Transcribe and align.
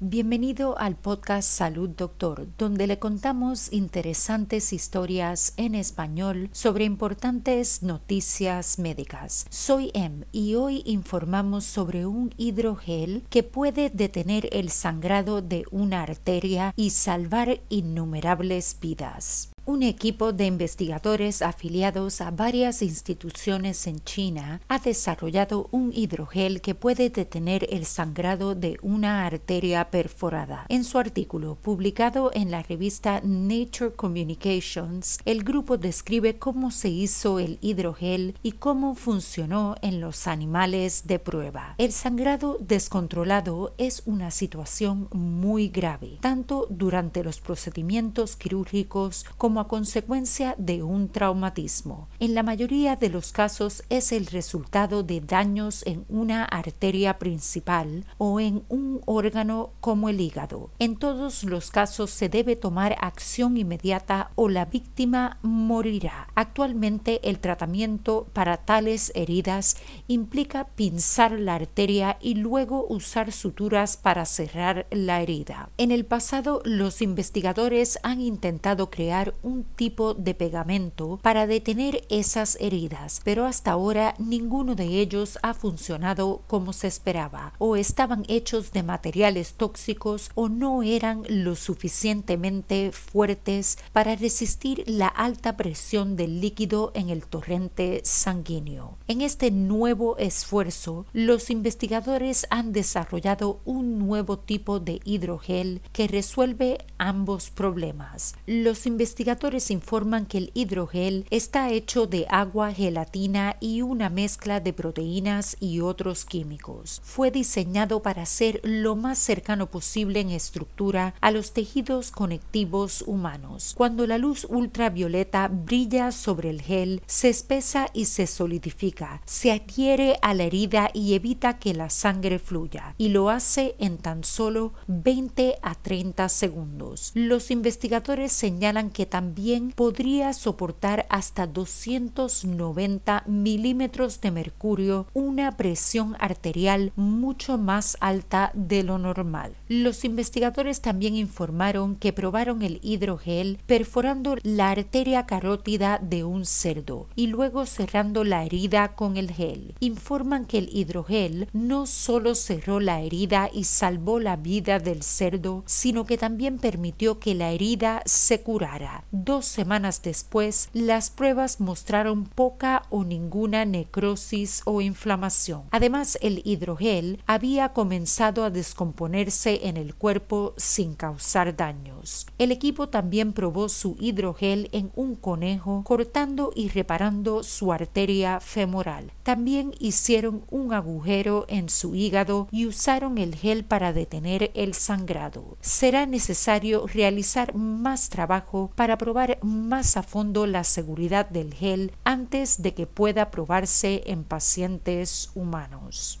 Bienvenido 0.00 0.78
al 0.78 0.94
podcast 0.94 1.48
Salud 1.50 1.90
Doctor, 1.90 2.46
donde 2.56 2.86
le 2.86 3.00
contamos 3.00 3.72
interesantes 3.72 4.72
historias 4.72 5.54
en 5.56 5.74
español 5.74 6.50
sobre 6.52 6.84
importantes 6.84 7.82
noticias 7.82 8.78
médicas. 8.78 9.46
Soy 9.50 9.90
Em 9.94 10.22
y 10.30 10.54
hoy 10.54 10.84
informamos 10.86 11.64
sobre 11.64 12.06
un 12.06 12.32
hidrogel 12.36 13.24
que 13.28 13.42
puede 13.42 13.90
detener 13.90 14.48
el 14.52 14.70
sangrado 14.70 15.42
de 15.42 15.64
una 15.72 16.04
arteria 16.04 16.72
y 16.76 16.90
salvar 16.90 17.60
innumerables 17.68 18.78
vidas. 18.80 19.50
Un 19.68 19.82
equipo 19.82 20.32
de 20.32 20.46
investigadores 20.46 21.42
afiliados 21.42 22.22
a 22.22 22.30
varias 22.30 22.80
instituciones 22.80 23.86
en 23.86 24.00
China 24.02 24.62
ha 24.66 24.78
desarrollado 24.78 25.68
un 25.72 25.92
hidrogel 25.94 26.62
que 26.62 26.74
puede 26.74 27.10
detener 27.10 27.66
el 27.68 27.84
sangrado 27.84 28.54
de 28.54 28.78
una 28.80 29.26
arteria 29.26 29.90
perforada. 29.90 30.64
En 30.70 30.84
su 30.84 30.96
artículo 30.96 31.56
publicado 31.56 32.30
en 32.32 32.50
la 32.50 32.62
revista 32.62 33.20
Nature 33.22 33.92
Communications, 33.92 35.18
el 35.26 35.44
grupo 35.44 35.76
describe 35.76 36.38
cómo 36.38 36.70
se 36.70 36.88
hizo 36.88 37.38
el 37.38 37.58
hidrogel 37.60 38.36
y 38.42 38.52
cómo 38.52 38.94
funcionó 38.94 39.74
en 39.82 40.00
los 40.00 40.28
animales 40.28 41.06
de 41.06 41.18
prueba. 41.18 41.74
El 41.76 41.92
sangrado 41.92 42.56
descontrolado 42.58 43.74
es 43.76 44.02
una 44.06 44.30
situación 44.30 45.08
muy 45.12 45.68
grave, 45.68 46.16
tanto 46.22 46.66
durante 46.70 47.22
los 47.22 47.42
procedimientos 47.42 48.34
quirúrgicos 48.34 49.26
como 49.36 49.57
a 49.60 49.68
consecuencia 49.68 50.54
de 50.58 50.82
un 50.82 51.08
traumatismo. 51.08 52.08
En 52.20 52.34
la 52.34 52.42
mayoría 52.42 52.96
de 52.96 53.08
los 53.08 53.32
casos 53.32 53.84
es 53.88 54.12
el 54.12 54.26
resultado 54.26 55.02
de 55.02 55.20
daños 55.20 55.82
en 55.86 56.04
una 56.08 56.44
arteria 56.44 57.18
principal 57.18 58.04
o 58.18 58.40
en 58.40 58.62
un 58.68 59.00
órgano 59.06 59.70
como 59.80 60.08
el 60.08 60.20
hígado. 60.20 60.70
En 60.78 60.96
todos 60.96 61.44
los 61.44 61.70
casos 61.70 62.10
se 62.10 62.28
debe 62.28 62.56
tomar 62.56 62.96
acción 63.00 63.56
inmediata 63.56 64.30
o 64.34 64.48
la 64.48 64.64
víctima 64.64 65.38
morirá. 65.42 66.28
Actualmente 66.34 67.20
el 67.28 67.38
tratamiento 67.38 68.26
para 68.32 68.58
tales 68.58 69.12
heridas 69.14 69.76
implica 70.06 70.68
pinzar 70.74 71.32
la 71.32 71.54
arteria 71.54 72.18
y 72.20 72.34
luego 72.34 72.86
usar 72.88 73.32
suturas 73.32 73.96
para 73.96 74.24
cerrar 74.24 74.86
la 74.90 75.20
herida. 75.22 75.70
En 75.78 75.90
el 75.90 76.04
pasado 76.04 76.62
los 76.64 77.02
investigadores 77.02 77.98
han 78.02 78.20
intentado 78.20 78.90
crear 78.90 79.34
tipo 79.76 80.14
de 80.14 80.34
pegamento 80.34 81.18
para 81.22 81.46
detener 81.46 82.04
esas 82.08 82.56
heridas, 82.60 83.20
pero 83.24 83.46
hasta 83.46 83.72
ahora 83.72 84.14
ninguno 84.18 84.74
de 84.74 84.84
ellos 84.84 85.38
ha 85.42 85.54
funcionado 85.54 86.42
como 86.46 86.72
se 86.72 86.86
esperaba, 86.86 87.52
o 87.58 87.76
estaban 87.76 88.24
hechos 88.28 88.72
de 88.72 88.82
materiales 88.82 89.54
tóxicos 89.54 90.30
o 90.34 90.48
no 90.48 90.82
eran 90.82 91.22
lo 91.28 91.54
suficientemente 91.54 92.92
fuertes 92.92 93.78
para 93.92 94.16
resistir 94.16 94.84
la 94.86 95.08
alta 95.08 95.56
presión 95.56 96.16
del 96.16 96.40
líquido 96.40 96.92
en 96.94 97.10
el 97.10 97.26
torrente 97.26 98.00
sanguíneo. 98.04 98.96
En 99.06 99.20
este 99.20 99.50
nuevo 99.50 100.16
esfuerzo, 100.18 101.06
los 101.12 101.50
investigadores 101.50 102.46
han 102.50 102.72
desarrollado 102.72 103.60
un 103.64 103.98
nuevo 103.98 104.38
tipo 104.38 104.80
de 104.80 105.00
hidrogel 105.04 105.80
que 105.92 106.08
resuelve 106.08 106.78
ambos 106.98 107.50
problemas. 107.50 108.34
Los 108.46 108.86
investigadores 108.86 109.37
informan 109.70 110.26
que 110.26 110.38
el 110.38 110.50
hidrogel 110.54 111.26
está 111.30 111.70
hecho 111.70 112.06
de 112.06 112.26
agua, 112.28 112.72
gelatina 112.72 113.56
y 113.60 113.82
una 113.82 114.08
mezcla 114.08 114.60
de 114.60 114.72
proteínas 114.72 115.56
y 115.60 115.80
otros 115.80 116.24
químicos. 116.24 117.00
Fue 117.04 117.30
diseñado 117.30 118.02
para 118.02 118.26
ser 118.26 118.60
lo 118.64 118.96
más 118.96 119.18
cercano 119.18 119.70
posible 119.70 120.20
en 120.20 120.30
estructura 120.30 121.14
a 121.20 121.30
los 121.30 121.52
tejidos 121.52 122.10
conectivos 122.10 123.02
humanos. 123.06 123.74
Cuando 123.76 124.06
la 124.06 124.18
luz 124.18 124.46
ultravioleta 124.48 125.48
brilla 125.48 126.12
sobre 126.12 126.50
el 126.50 126.62
gel, 126.62 127.02
se 127.06 127.28
espesa 127.28 127.88
y 127.92 128.06
se 128.06 128.26
solidifica, 128.26 129.22
se 129.24 129.52
adhiere 129.52 130.18
a 130.22 130.34
la 130.34 130.44
herida 130.44 130.90
y 130.92 131.14
evita 131.14 131.58
que 131.58 131.74
la 131.74 131.90
sangre 131.90 132.38
fluya, 132.38 132.94
y 132.98 133.08
lo 133.08 133.30
hace 133.30 133.74
en 133.78 133.98
tan 133.98 134.24
solo 134.24 134.72
20 134.86 135.58
a 135.62 135.74
30 135.74 136.28
segundos. 136.28 137.12
Los 137.14 137.50
investigadores 137.50 138.32
señalan 138.32 138.90
que 138.90 139.06
también 139.18 139.72
podría 139.72 140.32
soportar 140.32 141.04
hasta 141.10 141.48
290 141.48 143.24
milímetros 143.26 144.20
de 144.20 144.30
mercurio, 144.30 145.08
una 145.12 145.56
presión 145.56 146.14
arterial 146.20 146.92
mucho 146.94 147.58
más 147.58 147.96
alta 148.00 148.52
de 148.54 148.84
lo 148.84 148.96
normal. 148.96 149.56
Los 149.66 150.04
investigadores 150.04 150.82
también 150.82 151.16
informaron 151.16 151.96
que 151.96 152.12
probaron 152.12 152.62
el 152.62 152.78
hidrogel 152.80 153.58
perforando 153.66 154.36
la 154.44 154.70
arteria 154.70 155.26
carótida 155.26 155.98
de 156.00 156.22
un 156.22 156.46
cerdo 156.46 157.08
y 157.16 157.26
luego 157.26 157.66
cerrando 157.66 158.22
la 158.22 158.44
herida 158.44 158.94
con 158.94 159.16
el 159.16 159.32
gel. 159.32 159.74
Informan 159.80 160.44
que 160.44 160.58
el 160.58 160.68
hidrogel 160.72 161.48
no 161.52 161.86
solo 161.86 162.36
cerró 162.36 162.78
la 162.78 163.00
herida 163.00 163.50
y 163.52 163.64
salvó 163.64 164.20
la 164.20 164.36
vida 164.36 164.78
del 164.78 165.02
cerdo, 165.02 165.64
sino 165.66 166.06
que 166.06 166.18
también 166.18 166.58
permitió 166.58 167.18
que 167.18 167.34
la 167.34 167.50
herida 167.50 168.00
se 168.04 168.42
curara. 168.42 169.02
Dos 169.10 169.46
semanas 169.46 170.02
después, 170.02 170.68
las 170.74 171.08
pruebas 171.08 171.60
mostraron 171.60 172.26
poca 172.26 172.82
o 172.90 173.04
ninguna 173.04 173.64
necrosis 173.64 174.60
o 174.66 174.82
inflamación. 174.82 175.62
Además, 175.70 176.18
el 176.20 176.42
hidrogel 176.44 177.22
había 177.26 177.70
comenzado 177.70 178.44
a 178.44 178.50
descomponerse 178.50 179.66
en 179.66 179.78
el 179.78 179.94
cuerpo 179.94 180.52
sin 180.58 180.94
causar 180.94 181.56
daños. 181.56 182.26
El 182.36 182.52
equipo 182.52 182.90
también 182.90 183.32
probó 183.32 183.70
su 183.70 183.96
hidrogel 183.98 184.68
en 184.72 184.92
un 184.94 185.14
conejo, 185.14 185.84
cortando 185.84 186.52
y 186.54 186.68
reparando 186.68 187.42
su 187.44 187.72
arteria 187.72 188.40
femoral. 188.40 189.12
También 189.22 189.72
hicieron 189.78 190.44
un 190.50 190.74
agujero 190.74 191.46
en 191.48 191.70
su 191.70 191.94
hígado 191.94 192.48
y 192.50 192.66
usaron 192.66 193.16
el 193.16 193.34
gel 193.34 193.64
para 193.64 193.94
detener 193.94 194.50
el 194.52 194.74
sangrado. 194.74 195.56
Será 195.62 196.04
necesario 196.04 196.86
realizar 196.86 197.54
más 197.54 198.10
trabajo 198.10 198.70
probar 198.98 199.38
más 199.42 199.96
a 199.96 200.02
fondo 200.02 200.46
la 200.46 200.64
seguridad 200.64 201.28
del 201.28 201.54
gel 201.54 201.92
antes 202.04 202.60
de 202.62 202.74
que 202.74 202.86
pueda 202.86 203.30
probarse 203.30 204.02
en 204.06 204.24
pacientes 204.24 205.30
humanos. 205.34 206.20